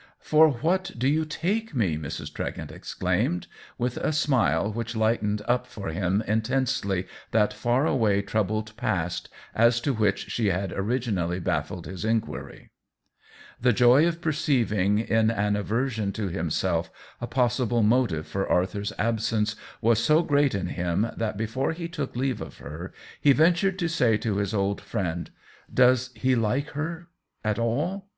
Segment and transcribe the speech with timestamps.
[0.00, 2.32] 88 THE WHEEL OF TIME" For what do you take me?" Mrs.
[2.32, 8.22] Tre gent exclaimed, with a smile which lightened up for him intensely that far away
[8.22, 12.70] troubled past as to which she had originally baffled his inquiry.
[13.60, 16.90] The joy of perceiving in an aversion to himself
[17.20, 21.88] a possible motive for Arthur's ab sence was so great in him that before he
[21.88, 25.30] took leave of her he ventured to say to his old friend,"
[25.84, 27.08] Does he like her
[27.44, 28.08] at all